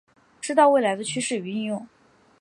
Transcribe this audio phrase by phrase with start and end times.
[0.41, 1.87] 知道未来的趋势与应用